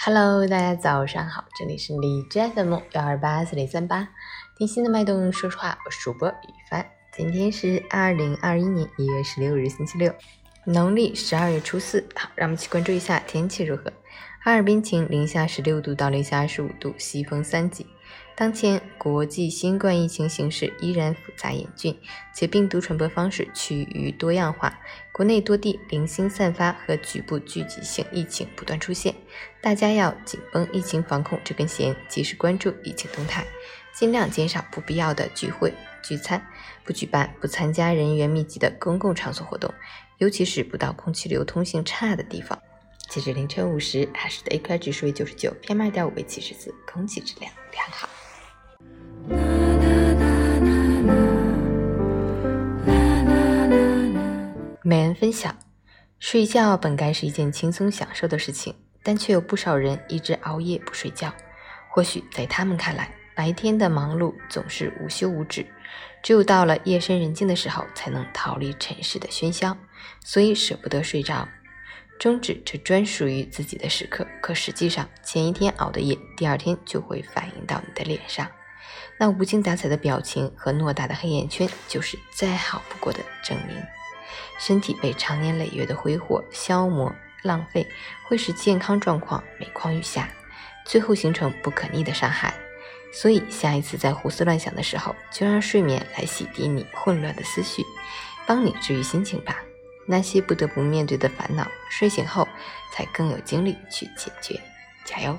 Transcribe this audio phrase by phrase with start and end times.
[0.00, 4.08] Hello，大家早上好，这里是荔枝 FM 幺二八四零三八，
[4.56, 6.86] 听心的脉动，说实话，我是主播雨帆。
[7.12, 10.14] 今天是二零二一年一月十六日，星期六，
[10.64, 12.08] 农历十二月初四。
[12.14, 13.92] 好，让我们一起关注一下天气如何。
[14.40, 17.84] 哈尔滨晴，零下十六度到零下二十五度，西风三级。
[18.36, 21.98] 当前国际新冠疫情形势依然复杂严峻，
[22.32, 24.78] 且病毒传播方式趋于多样化，
[25.10, 29.12] 国内多地零星散发和局部聚集性疫情不断出现，
[29.60, 33.44] 大家要紧绷疫情防控这根弦，及时关注疫情动态，
[33.92, 36.40] 尽量减少不必要的聚会聚餐，
[36.84, 39.74] 不举办不参加人员密集的公共场所活动，
[40.18, 42.56] 尤其是不到空气流通性差的地方。
[43.08, 48.06] 截至凌晨五时，海市的 AQI 指数为九十九，PM 二点五为七十四，空气质量良好。
[54.82, 55.56] 每人分享：
[56.18, 61.32] 睡觉本该是一件轻松享受的事情，但却有不少人一直熬夜不睡觉。
[61.90, 65.66] 或许在他们看来，白天的忙碌总是无休无止，
[66.22, 69.74] 只有到了夜深人静的时候，才能逃离尘世的喧嚣，
[70.22, 71.48] 所以舍不得睡着，
[72.18, 74.26] 终止这专属于自己的时刻。
[74.40, 78.46] 可实际上，前一天熬的夜，第二天就会反映到你的脸上。
[79.18, 83.76] 那无精打采的表情和偌大的黑眼圈，就是再好不过的证明。
[84.58, 87.86] 身体被长年累月的挥霍消磨浪费，
[88.26, 90.28] 会使健康状况每况愈下，
[90.84, 92.54] 最后形成不可逆的伤害。
[93.12, 97.82] 所以，下一次在胡思乱想的时候，就让睡眠来洗涤你混乱的思绪，
[98.46, 99.62] 帮你治愈心情吧。
[100.10, 102.48] 那些不得不面对的烦恼，睡醒后
[102.94, 104.58] 才更有精力去解决。
[105.04, 105.38] 加油！